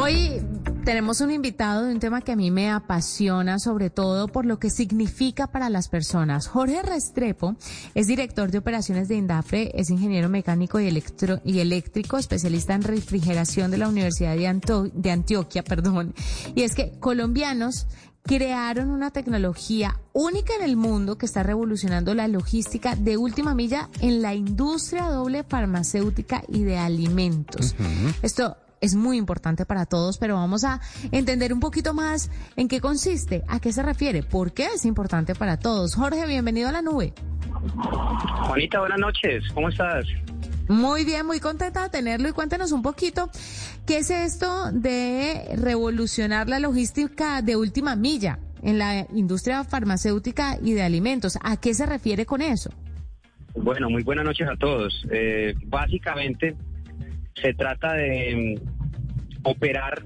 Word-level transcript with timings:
Hoy 0.00 0.40
tenemos 0.84 1.20
un 1.20 1.32
invitado 1.32 1.84
de 1.84 1.92
un 1.92 1.98
tema 1.98 2.20
que 2.20 2.30
a 2.30 2.36
mí 2.36 2.52
me 2.52 2.70
apasiona, 2.70 3.58
sobre 3.58 3.90
todo 3.90 4.28
por 4.28 4.46
lo 4.46 4.60
que 4.60 4.70
significa 4.70 5.48
para 5.48 5.68
las 5.70 5.88
personas. 5.88 6.46
Jorge 6.46 6.82
Restrepo 6.82 7.56
es 7.96 8.06
director 8.06 8.52
de 8.52 8.58
operaciones 8.58 9.08
de 9.08 9.16
Indafre, 9.16 9.72
es 9.74 9.90
ingeniero 9.90 10.28
mecánico 10.28 10.78
y, 10.78 10.86
electro 10.86 11.40
y 11.44 11.58
eléctrico, 11.58 12.16
especialista 12.16 12.74
en 12.74 12.84
refrigeración 12.84 13.72
de 13.72 13.78
la 13.78 13.88
Universidad 13.88 14.36
de, 14.36 14.90
de 14.94 15.10
Antioquia, 15.10 15.62
perdón. 15.64 16.14
Y 16.54 16.62
es 16.62 16.76
que 16.76 16.92
colombianos 17.00 17.88
crearon 18.22 18.90
una 18.90 19.10
tecnología 19.10 20.00
única 20.12 20.54
en 20.54 20.62
el 20.62 20.76
mundo 20.76 21.18
que 21.18 21.26
está 21.26 21.42
revolucionando 21.42 22.14
la 22.14 22.28
logística 22.28 22.94
de 22.94 23.16
última 23.16 23.52
milla 23.52 23.88
en 24.00 24.22
la 24.22 24.34
industria 24.34 25.08
doble 25.08 25.42
farmacéutica 25.42 26.44
y 26.46 26.62
de 26.62 26.78
alimentos. 26.78 27.74
Esto 28.22 28.56
es 28.80 28.94
muy 28.94 29.16
importante 29.16 29.66
para 29.66 29.86
todos, 29.86 30.18
pero 30.18 30.34
vamos 30.34 30.64
a 30.64 30.80
entender 31.12 31.52
un 31.52 31.60
poquito 31.60 31.94
más 31.94 32.30
en 32.56 32.68
qué 32.68 32.80
consiste, 32.80 33.44
a 33.48 33.60
qué 33.60 33.72
se 33.72 33.82
refiere, 33.82 34.22
por 34.22 34.52
qué 34.52 34.66
es 34.74 34.84
importante 34.84 35.34
para 35.34 35.58
todos. 35.58 35.94
Jorge, 35.94 36.26
bienvenido 36.26 36.68
a 36.68 36.72
la 36.72 36.82
nube. 36.82 37.12
Juanita, 38.46 38.80
buenas 38.80 38.98
noches, 38.98 39.44
¿cómo 39.54 39.68
estás? 39.68 40.06
Muy 40.68 41.04
bien, 41.04 41.26
muy 41.26 41.40
contenta 41.40 41.84
de 41.84 41.88
tenerlo 41.88 42.28
y 42.28 42.32
cuéntenos 42.32 42.72
un 42.72 42.82
poquito 42.82 43.30
qué 43.86 43.98
es 43.98 44.10
esto 44.10 44.70
de 44.70 45.56
revolucionar 45.56 46.48
la 46.48 46.58
logística 46.58 47.40
de 47.40 47.56
última 47.56 47.96
milla 47.96 48.38
en 48.62 48.78
la 48.78 49.06
industria 49.14 49.64
farmacéutica 49.64 50.58
y 50.62 50.74
de 50.74 50.82
alimentos. 50.82 51.38
¿A 51.42 51.56
qué 51.58 51.72
se 51.72 51.86
refiere 51.86 52.26
con 52.26 52.42
eso? 52.42 52.70
Bueno, 53.54 53.88
muy 53.88 54.02
buenas 54.02 54.24
noches 54.24 54.46
a 54.48 54.56
todos. 54.56 55.06
Eh, 55.10 55.54
básicamente, 55.66 56.54
se 57.40 57.54
trata 57.54 57.94
de 57.94 58.58
mm, 58.60 59.38
operar 59.44 60.02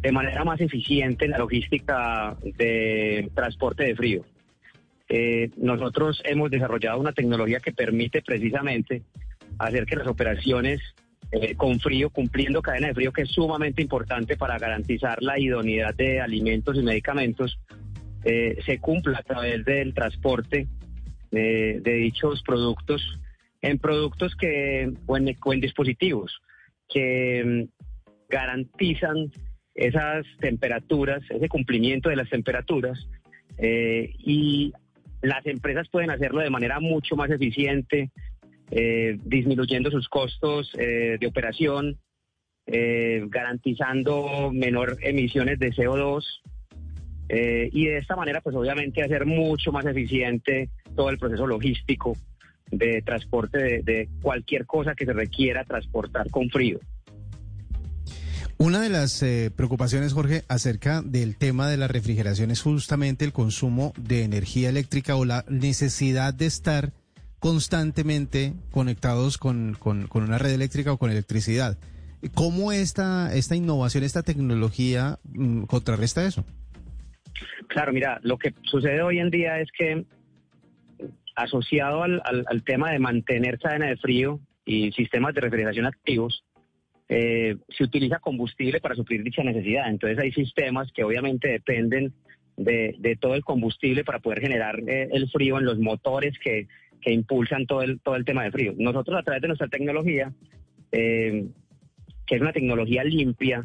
de 0.00 0.12
manera 0.12 0.44
más 0.44 0.60
eficiente 0.60 1.26
la 1.28 1.38
logística 1.38 2.36
de 2.42 3.28
transporte 3.34 3.84
de 3.84 3.96
frío. 3.96 4.24
Eh, 5.08 5.50
nosotros 5.56 6.22
hemos 6.24 6.50
desarrollado 6.50 7.00
una 7.00 7.12
tecnología 7.12 7.60
que 7.60 7.72
permite 7.72 8.22
precisamente 8.22 9.02
hacer 9.58 9.86
que 9.86 9.96
las 9.96 10.06
operaciones 10.06 10.80
eh, 11.32 11.56
con 11.56 11.80
frío, 11.80 12.10
cumpliendo 12.10 12.62
cadena 12.62 12.88
de 12.88 12.94
frío, 12.94 13.12
que 13.12 13.22
es 13.22 13.30
sumamente 13.30 13.82
importante 13.82 14.36
para 14.36 14.58
garantizar 14.58 15.20
la 15.22 15.38
idoneidad 15.38 15.94
de 15.94 16.20
alimentos 16.20 16.76
y 16.76 16.82
medicamentos, 16.82 17.58
eh, 18.24 18.58
se 18.64 18.78
cumpla 18.78 19.18
a 19.18 19.22
través 19.22 19.64
del 19.64 19.94
transporte 19.94 20.68
de 21.30 21.80
dichos 21.82 22.42
productos 22.42 23.02
en 23.66 23.78
productos 23.78 24.34
que, 24.36 24.92
o 25.06 25.16
en, 25.16 25.60
dispositivos 25.60 26.40
que 26.88 27.42
mm, 27.44 28.28
garantizan 28.28 29.30
esas 29.74 30.24
temperaturas, 30.40 31.22
ese 31.28 31.48
cumplimiento 31.48 32.08
de 32.08 32.16
las 32.16 32.30
temperaturas, 32.30 33.08
eh, 33.58 34.14
y 34.18 34.72
las 35.20 35.44
empresas 35.46 35.88
pueden 35.88 36.10
hacerlo 36.10 36.40
de 36.40 36.50
manera 36.50 36.78
mucho 36.80 37.16
más 37.16 37.30
eficiente, 37.30 38.10
eh, 38.70 39.18
disminuyendo 39.24 39.90
sus 39.90 40.08
costos 40.08 40.70
eh, 40.78 41.16
de 41.20 41.26
operación, 41.26 41.98
garantizando 43.28 44.50
menor 44.52 44.96
emisiones 45.00 45.60
de 45.60 45.70
CO2, 45.72 46.24
y 47.70 47.86
de 47.86 47.98
esta 47.98 48.16
manera, 48.16 48.40
pues 48.40 48.56
obviamente 48.56 49.04
hacer 49.04 49.24
mucho 49.24 49.70
más 49.70 49.86
eficiente 49.86 50.70
todo 50.96 51.10
el 51.10 51.18
proceso 51.18 51.46
logístico 51.46 52.16
de 52.70 53.02
transporte 53.02 53.82
de, 53.82 54.08
cualquier 54.22 54.66
cosa 54.66 54.94
que 54.94 55.04
se 55.04 55.12
requiera 55.12 55.64
transportar 55.64 56.30
con 56.30 56.48
frío. 56.50 56.80
Una 58.58 58.80
de 58.80 58.88
las 58.88 59.22
eh, 59.22 59.50
preocupaciones, 59.54 60.14
Jorge, 60.14 60.42
acerca 60.48 61.02
del 61.02 61.36
tema 61.36 61.68
de 61.68 61.76
la 61.76 61.88
refrigeración 61.88 62.50
es 62.50 62.62
justamente 62.62 63.24
el 63.24 63.32
consumo 63.32 63.92
de 63.98 64.24
energía 64.24 64.70
eléctrica 64.70 65.14
o 65.16 65.26
la 65.26 65.44
necesidad 65.48 66.32
de 66.32 66.46
estar 66.46 66.92
constantemente 67.38 68.54
conectados 68.70 69.36
con, 69.36 69.76
una 69.84 70.38
red 70.38 70.52
eléctrica 70.52 70.92
o 70.92 70.98
con 70.98 71.10
electricidad. 71.10 71.78
¿Cómo 72.34 72.72
esta, 72.72 73.34
esta 73.34 73.54
innovación, 73.54 74.04
esta 74.04 74.22
tecnología 74.22 75.18
mm, 75.24 75.64
contrarresta 75.64 76.26
eso? 76.26 76.44
Claro, 77.68 77.92
mira, 77.92 78.20
lo 78.22 78.38
que 78.38 78.54
sucede 78.62 79.02
hoy 79.02 79.18
en 79.18 79.30
día 79.30 79.60
es 79.60 79.68
que 79.76 80.06
asociado 81.36 82.02
al, 82.02 82.64
tema 82.64 82.90
de 82.90 82.98
mantener 82.98 83.58
cadena 83.58 83.86
de 83.86 83.98
frío 83.98 84.40
y 84.64 84.90
sistemas 84.92 85.34
de 85.34 85.42
refrigeración 85.42 85.86
activos, 85.86 86.44
eh, 87.08 87.56
se 87.68 87.84
utiliza 87.84 88.18
combustible 88.18 88.80
para 88.80 88.96
suplir 88.96 89.22
dicha 89.22 89.44
necesidad. 89.44 89.88
Entonces 89.88 90.18
hay 90.18 90.32
sistemas 90.32 90.90
que 90.92 91.04
obviamente 91.04 91.48
dependen 91.48 92.14
de, 92.56 93.18
todo 93.20 93.34
el 93.34 93.44
combustible 93.44 94.02
para 94.02 94.18
poder 94.18 94.40
generar 94.40 94.80
eh, 94.88 95.08
el 95.12 95.28
frío 95.30 95.58
en 95.58 95.66
los 95.66 95.78
motores 95.78 96.36
que, 96.42 96.66
impulsan 97.08 97.66
todo 97.66 97.82
el, 97.82 98.24
tema 98.24 98.42
de 98.42 98.50
frío. 98.50 98.74
Nosotros 98.76 99.16
a 99.16 99.22
través 99.22 99.40
de 99.40 99.46
nuestra 99.46 99.68
tecnología, 99.68 100.32
eh, 100.90 101.46
que 102.26 102.34
es 102.34 102.40
una 102.40 102.52
tecnología 102.52 103.04
limpia, 103.04 103.64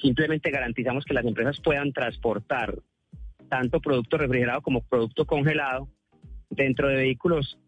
simplemente 0.00 0.52
garantizamos 0.52 1.04
que 1.04 1.14
las 1.14 1.24
empresas 1.24 1.60
puedan 1.60 1.92
transportar 1.92 2.76
tanto 3.48 3.80
producto 3.80 4.18
refrigerado 4.18 4.62
como 4.62 4.82
producto 4.82 5.26
congelado 5.26 5.88
dentro 6.62 6.88
de 6.88 6.96
vehículos 6.96 7.58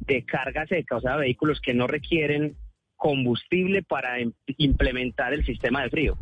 de 0.00 0.24
carga 0.24 0.66
seca, 0.66 0.96
o 0.96 1.00
sea, 1.00 1.16
vehículos 1.16 1.60
que 1.60 1.74
no 1.74 1.86
requieren 1.86 2.56
combustible 2.96 3.82
para 3.82 4.16
implementar 4.58 5.32
el 5.32 5.44
sistema 5.44 5.82
de 5.82 5.90
frío. 5.90 6.18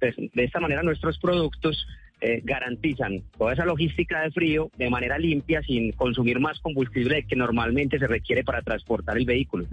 De 0.00 0.44
esta 0.44 0.60
manera 0.60 0.82
nuestros 0.82 1.18
productos 1.18 1.86
eh, 2.20 2.42
garantizan 2.44 3.22
toda 3.36 3.54
esa 3.54 3.64
logística 3.64 4.20
de 4.22 4.30
frío 4.30 4.70
de 4.76 4.90
manera 4.90 5.18
limpia 5.18 5.62
sin 5.62 5.92
consumir 5.92 6.38
más 6.38 6.58
combustible 6.60 7.24
que 7.26 7.36
normalmente 7.36 7.98
se 7.98 8.06
requiere 8.06 8.44
para 8.44 8.62
transportar 8.62 9.16
el 9.16 9.24
vehículo. 9.24 9.66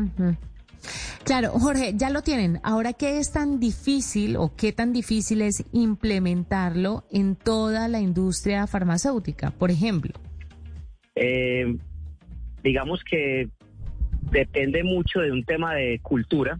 Claro, 1.24 1.52
Jorge, 1.52 1.94
ya 1.96 2.10
lo 2.10 2.22
tienen. 2.22 2.60
Ahora, 2.64 2.94
¿qué 2.94 3.20
es 3.20 3.34
tan 3.34 3.60
difícil 3.60 4.38
o 4.38 4.56
qué 4.56 4.72
tan 4.72 4.94
difícil 4.94 5.42
es 5.42 5.66
implementarlo 5.74 7.04
en 7.12 7.36
toda 7.36 7.90
la 7.90 8.00
industria 8.00 8.68
farmacéutica, 8.68 9.52
por 9.52 9.72
ejemplo? 9.72 10.14
Eh, 11.20 11.76
digamos 12.64 13.04
que 13.04 13.50
depende 14.32 14.84
mucho 14.84 15.20
de 15.20 15.32
un 15.32 15.44
tema 15.44 15.74
de 15.74 16.00
cultura. 16.00 16.60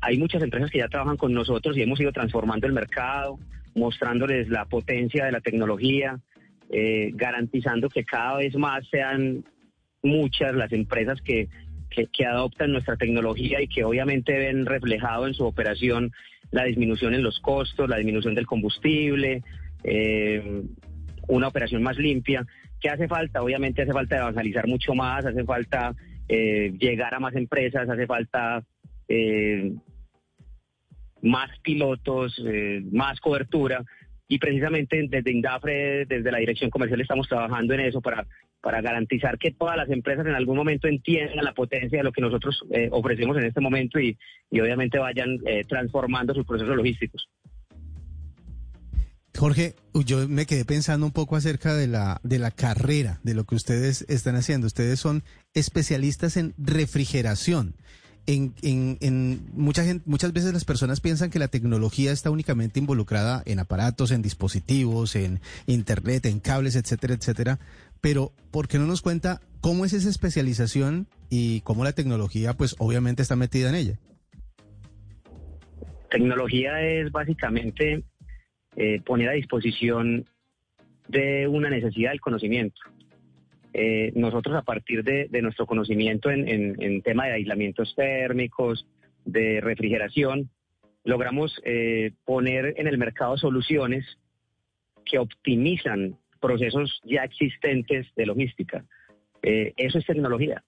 Hay 0.00 0.18
muchas 0.18 0.42
empresas 0.42 0.70
que 0.70 0.78
ya 0.78 0.88
trabajan 0.88 1.16
con 1.16 1.32
nosotros 1.32 1.76
y 1.76 1.82
hemos 1.82 2.00
ido 2.00 2.12
transformando 2.12 2.66
el 2.66 2.72
mercado, 2.72 3.38
mostrándoles 3.74 4.48
la 4.48 4.64
potencia 4.66 5.24
de 5.24 5.32
la 5.32 5.40
tecnología, 5.40 6.20
eh, 6.70 7.10
garantizando 7.14 7.88
que 7.88 8.04
cada 8.04 8.36
vez 8.38 8.54
más 8.56 8.86
sean 8.88 9.44
muchas 10.02 10.54
las 10.54 10.72
empresas 10.72 11.20
que, 11.22 11.48
que, 11.90 12.26
adoptan 12.26 12.72
nuestra 12.72 12.96
tecnología 12.96 13.60
y 13.60 13.68
que 13.68 13.84
obviamente 13.84 14.36
ven 14.38 14.66
reflejado 14.66 15.26
en 15.26 15.34
su 15.34 15.44
operación 15.44 16.12
la 16.50 16.64
disminución 16.64 17.14
en 17.14 17.22
los 17.22 17.40
costos, 17.40 17.88
la 17.88 17.96
disminución 17.96 18.34
del 18.34 18.46
combustible, 18.46 19.42
eh, 19.84 20.62
una 21.26 21.48
operación 21.48 21.82
más 21.82 21.98
limpia. 21.98 22.46
¿Qué 22.80 22.88
hace 22.88 23.08
falta? 23.08 23.42
Obviamente 23.42 23.82
hace 23.82 23.92
falta 23.92 24.18
evangelizar 24.18 24.66
mucho 24.68 24.94
más, 24.94 25.24
hace 25.26 25.44
falta 25.44 25.94
eh, 26.28 26.72
llegar 26.78 27.14
a 27.14 27.20
más 27.20 27.34
empresas, 27.34 27.88
hace 27.88 28.06
falta 28.06 28.62
eh, 29.08 29.72
más 31.22 31.50
pilotos, 31.60 32.40
eh, 32.46 32.82
más 32.92 33.18
cobertura. 33.20 33.82
Y 34.28 34.38
precisamente 34.38 35.06
desde 35.08 35.32
Indafre, 35.32 36.04
desde 36.04 36.30
la 36.30 36.38
dirección 36.38 36.70
comercial, 36.70 37.00
estamos 37.00 37.28
trabajando 37.28 37.74
en 37.74 37.80
eso 37.80 38.00
para, 38.00 38.26
para 38.60 38.80
garantizar 38.82 39.38
que 39.38 39.52
todas 39.52 39.76
las 39.76 39.88
empresas 39.90 40.26
en 40.26 40.34
algún 40.34 40.56
momento 40.56 40.86
entiendan 40.86 41.44
la 41.44 41.54
potencia 41.54 41.98
de 41.98 42.04
lo 42.04 42.12
que 42.12 42.20
nosotros 42.20 42.62
ofrecemos 42.90 43.38
en 43.38 43.44
este 43.46 43.62
momento 43.62 43.98
y, 43.98 44.18
y 44.50 44.60
obviamente 44.60 44.98
vayan 44.98 45.38
transformando 45.66 46.34
sus 46.34 46.44
procesos 46.44 46.76
logísticos. 46.76 47.28
Jorge, 49.38 49.76
yo 49.94 50.28
me 50.28 50.46
quedé 50.46 50.64
pensando 50.64 51.06
un 51.06 51.12
poco 51.12 51.36
acerca 51.36 51.74
de 51.74 51.86
la, 51.86 52.20
de 52.24 52.40
la 52.40 52.50
carrera, 52.50 53.20
de 53.22 53.34
lo 53.34 53.44
que 53.44 53.54
ustedes 53.54 54.04
están 54.08 54.34
haciendo. 54.34 54.66
Ustedes 54.66 54.98
son 54.98 55.22
especialistas 55.54 56.36
en 56.36 56.54
refrigeración. 56.58 57.76
En, 58.26 58.52
en, 58.62 58.98
en 59.00 59.48
mucha 59.52 59.84
gente, 59.84 60.02
muchas 60.06 60.32
veces 60.32 60.52
las 60.52 60.64
personas 60.64 61.00
piensan 61.00 61.30
que 61.30 61.38
la 61.38 61.46
tecnología 61.46 62.10
está 62.10 62.30
únicamente 62.30 62.80
involucrada 62.80 63.44
en 63.46 63.60
aparatos, 63.60 64.10
en 64.10 64.22
dispositivos, 64.22 65.14
en 65.14 65.40
internet, 65.66 66.26
en 66.26 66.40
cables, 66.40 66.74
etcétera, 66.74 67.14
etcétera. 67.14 67.60
Pero, 68.00 68.32
¿por 68.50 68.66
qué 68.66 68.80
no 68.80 68.86
nos 68.86 69.02
cuenta 69.02 69.40
cómo 69.60 69.84
es 69.84 69.92
esa 69.92 70.10
especialización 70.10 71.06
y 71.30 71.60
cómo 71.60 71.84
la 71.84 71.92
tecnología, 71.92 72.54
pues 72.54 72.74
obviamente 72.78 73.22
está 73.22 73.36
metida 73.36 73.68
en 73.68 73.76
ella? 73.76 73.98
Tecnología 76.10 76.82
es 76.82 77.12
básicamente 77.12 78.02
eh, 78.76 79.00
poner 79.04 79.28
a 79.28 79.32
disposición 79.32 80.26
de 81.08 81.48
una 81.48 81.70
necesidad 81.70 82.10
del 82.10 82.20
conocimiento. 82.20 82.80
Eh, 83.72 84.12
nosotros 84.14 84.56
a 84.56 84.62
partir 84.62 85.04
de, 85.04 85.28
nuestro 85.42 85.66
conocimiento 85.66 86.30
en, 86.30 86.48
en, 86.48 87.02
tema 87.02 87.26
de 87.26 87.34
aislamientos 87.34 87.94
térmicos, 87.94 88.86
de 89.24 89.60
refrigeración, 89.60 90.50
logramos 91.04 91.60
eh, 91.64 92.12
poner 92.24 92.74
en 92.76 92.86
el 92.86 92.98
mercado 92.98 93.36
soluciones 93.36 94.04
que 95.04 95.18
optimizan 95.18 96.16
procesos 96.40 97.00
ya 97.04 97.24
existentes 97.24 98.06
de 98.16 98.26
logística. 98.26 98.84
Eso 99.42 99.98
es 99.98 100.06
tecnología. 100.06 100.62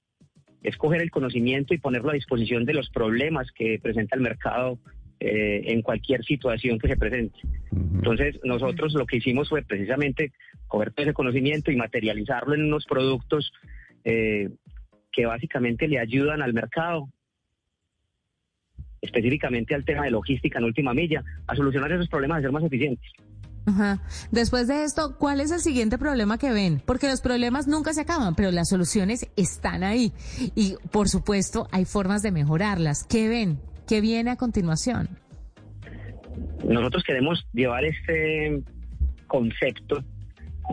Es 0.63 0.77
coger 0.77 1.03
el 1.03 1.11
conocimiento 1.11 1.75
y 1.75 1.79
ponerlo 1.79 2.11
a 2.11 2.15
disposición 2.15 2.65
de 2.65 2.75
los 2.75 2.89
problemas 2.91 3.51
que 3.53 3.79
presenta 3.83 4.17
el 4.17 4.23
mercado 4.23 4.79
eh, 5.23 5.73
en 5.73 5.83
cualquier 5.83 6.25
situación 6.25 6.79
que 6.79 6.89
se 6.89 6.97
presente. 6.97 7.39
Entonces, 7.71 8.41
nosotros 8.43 8.95
lo 8.95 9.05
que 9.05 9.19
hicimos 9.19 9.51
fue 9.51 9.63
precisamente 9.63 10.33
coger 10.67 10.93
todo 10.93 11.05
ese 11.05 11.13
conocimiento 11.13 11.71
y 11.71 11.77
materializarlo 11.77 12.55
en 12.55 12.65
unos 12.65 12.87
productos 12.87 13.53
eh, 14.05 14.49
que 15.13 15.27
básicamente 15.27 15.89
le 15.89 15.99
ayudan 15.99 16.41
al 16.41 16.55
mercado, 16.55 17.11
específicamente 19.03 19.75
al 19.75 19.85
tema 19.85 20.05
de 20.05 20.11
logística 20.11 20.59
en 20.59 20.65
última 20.65 20.95
milla, 20.95 21.23
a 21.47 21.55
solucionar 21.55 21.93
esos 21.93 22.09
problemas, 22.09 22.39
a 22.39 22.43
ser 22.43 22.53
más 22.53 22.65
eficientes. 22.65 23.11
Ajá. 23.67 24.01
Después 24.31 24.69
de 24.69 24.85
esto, 24.85 25.17
¿cuál 25.19 25.43
es 25.43 25.51
el 25.51 25.61
siguiente 25.61 25.99
problema 25.99 26.39
que 26.39 26.51
ven? 26.51 26.83
Porque 26.87 27.09
los 27.09 27.21
problemas 27.21 27.69
nunca 27.69 27.93
se 27.93 28.01
acaban, 28.01 28.35
pero 28.35 28.51
las 28.51 28.71
soluciones 28.71 29.29
están 29.37 29.83
ahí. 29.83 30.13
Y 30.55 30.77
por 30.91 31.11
supuesto, 31.11 31.69
hay 31.73 31.85
formas 31.85 32.23
de 32.23 32.33
mejorarlas. 32.33 33.05
¿Qué 33.05 33.29
ven? 33.29 33.61
¿Qué 33.91 34.01
viene 34.01 34.31
a 34.31 34.37
continuación? 34.37 35.09
Nosotros 36.65 37.03
queremos 37.03 37.45
llevar 37.53 37.85
este 37.85 38.63
concepto 39.27 40.05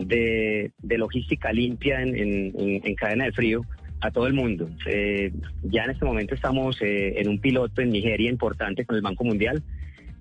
de, 0.02 0.70
logística 0.82 1.52
limpia 1.52 2.00
en, 2.00 2.94
cadena 2.94 3.24
de 3.24 3.32
frío 3.32 3.62
a 4.02 4.12
todo 4.12 4.28
el 4.28 4.34
mundo. 4.34 4.70
Eh, 4.86 5.32
ya 5.64 5.82
en 5.82 5.90
este 5.90 6.04
momento 6.04 6.36
estamos 6.36 6.80
eh, 6.80 7.14
en 7.20 7.28
un 7.28 7.40
piloto 7.40 7.82
en 7.82 7.90
Nigeria 7.90 8.30
importante 8.30 8.84
con 8.84 8.94
el 8.94 9.02
Banco 9.02 9.24
Mundial 9.24 9.64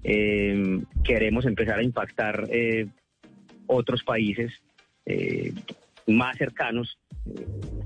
eh, 0.04 0.80
queremos 1.04 1.46
empezar 1.46 1.78
a 1.78 1.84
impactar 1.84 2.50
otros 3.68 4.02
países 4.02 4.52
más 6.08 6.36
cercanos, 6.36 6.98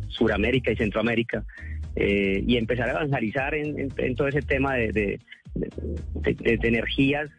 Suramérica 0.07 0.71
y 0.71 0.77
Centroamérica, 0.77 1.43
y 1.95 2.57
empezar 2.57 2.89
a 2.89 2.91
evangelizar 2.91 3.53
en, 3.53 4.15
todo 4.15 4.27
ese 4.27 4.41
tema 4.41 4.75
de, 4.75 5.19
energías, 6.63 7.29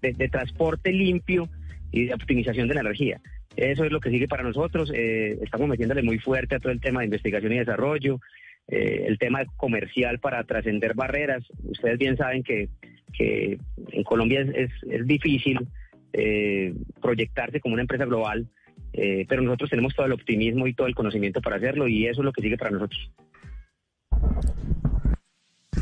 de, 0.00 0.28
transporte 0.28 0.92
limpio 0.92 1.48
y 1.90 2.06
de 2.06 2.14
optimización 2.14 2.68
de 2.68 2.74
la 2.74 2.80
energía. 2.82 3.20
Eso 3.56 3.84
es 3.84 3.90
lo 3.90 4.00
que 4.00 4.10
sigue 4.10 4.28
para 4.28 4.44
nosotros. 4.44 4.92
estamos 4.94 5.68
metiéndole 5.68 6.02
muy 6.02 6.18
fuerte 6.18 6.54
a 6.54 6.60
todo 6.60 6.72
el 6.72 6.80
tema 6.80 7.00
de 7.00 7.06
investigación 7.06 7.52
y 7.52 7.58
desarrollo, 7.58 8.20
el 8.68 9.18
tema 9.18 9.44
comercial 9.56 10.20
para 10.20 10.44
trascender 10.44 10.94
barreras. 10.94 11.42
Ustedes 11.64 11.98
bien 11.98 12.16
saben 12.16 12.44
que 12.44 12.68
en 13.18 14.04
Colombia 14.04 14.46
es, 14.54 14.70
difícil 15.06 15.58
eh, 16.12 16.74
proyectarse 17.00 17.60
como 17.60 17.74
una 17.74 17.82
empresa 17.82 18.04
global, 18.04 18.46
eh, 18.92 19.24
pero 19.28 19.42
nosotros 19.42 19.70
tenemos 19.70 19.94
todo 19.94 20.06
el 20.06 20.12
optimismo 20.12 20.66
y 20.66 20.74
todo 20.74 20.86
el 20.86 20.94
conocimiento 20.94 21.40
para 21.40 21.56
hacerlo 21.56 21.86
y 21.88 22.06
eso 22.06 22.20
es 22.20 22.24
lo 22.24 22.32
que 22.32 22.42
sigue 22.42 22.56
para 22.56 22.70
nosotros. 22.70 23.10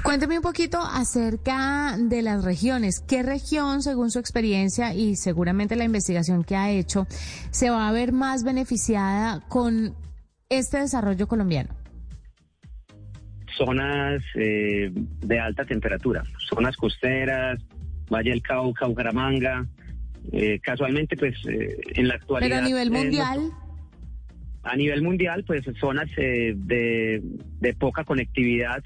Cuénteme 0.09 0.39
un 0.39 0.43
poquito 0.43 0.79
acerca 0.81 1.95
de 1.99 2.23
las 2.23 2.43
regiones. 2.43 3.01
¿Qué 3.07 3.23
región, 3.23 3.83
según 3.83 4.11
su 4.11 4.19
experiencia 4.19 4.95
y 4.95 5.17
seguramente 5.17 5.77
la 5.77 5.85
investigación 5.85 6.45
que 6.45 6.57
ha 6.57 6.71
hecho, 6.71 7.07
se 7.51 7.69
va 7.69 7.87
a 7.87 7.93
ver 7.93 8.13
más 8.13 8.43
beneficiada 8.43 9.47
con 9.51 9.95
este 10.49 10.79
desarrollo 10.79 11.29
colombiano? 11.29 11.77
zonas 13.55 14.23
eh, 14.37 14.91
de 14.95 15.41
alta 15.41 15.67
temperatura, 15.67 16.25
zonas 16.49 16.75
costeras, 16.79 17.61
Valle 18.11 18.31
del 18.31 18.41
Cauca, 18.41 18.87
Bucaramanga. 18.87 19.67
Eh, 20.33 20.59
casualmente, 20.63 21.19
pues 21.19 21.37
eh, 21.47 21.77
en 21.97 22.09
la 22.09 22.15
actualidad. 22.15 22.49
Pero 22.49 22.63
a 22.63 22.67
nivel 22.67 22.91
mundial. 22.91 23.51
a 24.63 24.75
nivel 24.75 25.03
mundial, 25.03 25.45
pues 25.47 25.67
zonas 25.79 26.09
de, 26.17 27.21
de, 27.61 27.75
poca 27.75 28.05
conectividad. 28.05 28.83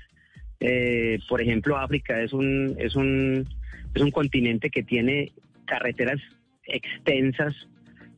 Por 1.29 1.43
ejemplo, 1.43 1.77
África 1.77 2.21
es 2.21 2.33
un, 2.33 2.77
es, 2.79 2.95
un, 2.95 3.49
es 3.95 4.03
un 4.03 4.11
continente 4.11 4.71
que 4.71 4.83
tiene 4.83 5.33
carreteras 5.65 6.21
extensas 6.65 7.55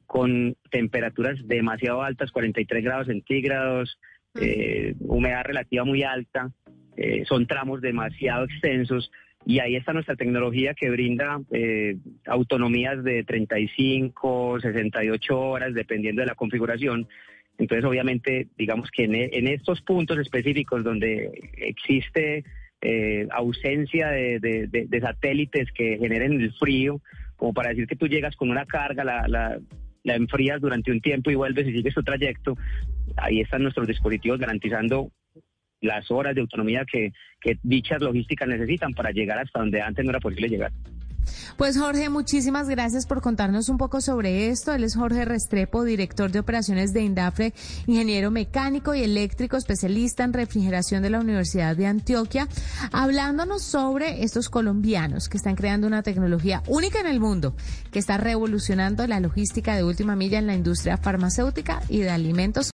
con 0.06 0.56
temperaturas 0.70 1.36
demasiado 1.46 2.02
altas, 2.02 2.30
43 2.30 2.84
grados 2.84 3.06
centígrados, 3.06 3.98
eh, 4.40 4.94
humedad 5.00 5.44
relativa 5.44 5.84
muy 5.84 6.02
alta, 6.02 6.50
eh, 6.96 7.24
son 7.26 7.46
tramos 7.46 7.80
demasiado 7.80 8.44
extensos 8.44 9.10
y 9.46 9.58
ahí 9.58 9.76
está 9.76 9.92
nuestra 9.92 10.16
tecnología 10.16 10.74
que 10.74 10.90
brinda 10.90 11.40
eh, 11.50 11.96
autonomías 12.26 13.02
de 13.04 13.24
35, 13.24 14.60
68 14.60 15.40
horas, 15.40 15.74
dependiendo 15.74 16.22
de 16.22 16.26
la 16.26 16.34
configuración. 16.34 17.06
Entonces, 17.58 17.84
obviamente, 17.84 18.48
digamos 18.58 18.90
que 18.90 19.04
en, 19.04 19.46
estos 19.48 19.80
puntos 19.82 20.18
específicos 20.18 20.82
donde 20.82 21.30
existe 21.56 22.44
eh, 22.80 23.28
ausencia 23.30 24.08
de, 24.08 25.00
satélites 25.00 25.70
que 25.72 25.98
generen 25.98 26.40
el 26.40 26.52
frío, 26.54 27.00
como 27.36 27.52
para 27.54 27.70
decir 27.70 27.86
que 27.86 27.96
tú 27.96 28.08
llegas 28.08 28.34
con 28.36 28.50
una 28.50 28.66
carga, 28.66 29.04
la, 29.04 29.28
la, 29.28 29.58
la 30.02 30.14
enfrías 30.14 30.60
durante 30.60 30.90
un 30.90 31.00
tiempo 31.00 31.30
y 31.30 31.34
vuelves 31.34 31.66
y 31.66 31.72
sigues 31.72 31.94
tu 31.94 32.02
trayecto, 32.02 32.56
ahí 33.16 33.40
están 33.40 33.62
nuestros 33.62 33.86
dispositivos 33.86 34.38
garantizando 34.38 35.10
las 35.80 36.10
horas 36.10 36.34
de 36.34 36.40
autonomía 36.40 36.84
que, 36.90 37.12
que 37.40 37.58
dichas 37.62 38.00
logísticas 38.00 38.48
necesitan 38.48 38.94
para 38.94 39.10
llegar 39.10 39.38
hasta 39.38 39.60
donde 39.60 39.80
antes 39.80 40.04
no 40.04 40.10
era 40.10 40.20
posible 40.20 40.48
llegar. 40.48 40.72
Pues 41.56 41.78
Jorge, 41.78 42.08
muchísimas 42.08 42.68
gracias 42.68 43.06
por 43.06 43.20
contarnos 43.20 43.68
un 43.68 43.78
poco 43.78 44.00
sobre 44.00 44.48
esto. 44.48 44.72
Él 44.72 44.84
es 44.84 44.96
Jorge 44.96 45.24
Restrepo, 45.24 45.84
director 45.84 46.30
de 46.30 46.38
operaciones 46.38 46.92
de 46.92 47.02
Indafre, 47.02 47.54
ingeniero 47.86 48.30
mecánico 48.30 48.94
y 48.94 49.02
eléctrico, 49.02 49.56
especialista 49.56 50.24
en 50.24 50.32
refrigeración 50.32 51.02
de 51.02 51.10
la 51.10 51.20
Universidad 51.20 51.76
de 51.76 51.86
Antioquia, 51.86 52.48
hablándonos 52.92 53.62
sobre 53.62 54.24
estos 54.24 54.48
colombianos 54.48 55.28
que 55.28 55.36
están 55.36 55.56
creando 55.56 55.86
una 55.86 56.02
tecnología 56.02 56.62
única 56.66 57.00
en 57.00 57.06
el 57.06 57.20
mundo, 57.20 57.54
que 57.90 57.98
está 57.98 58.16
revolucionando 58.16 59.06
la 59.06 59.20
logística 59.20 59.76
de 59.76 59.84
última 59.84 60.16
milla 60.16 60.38
en 60.38 60.46
la 60.46 60.54
industria 60.54 60.96
farmacéutica 60.96 61.82
y 61.88 61.98
de 62.00 62.10
alimentos. 62.10 62.62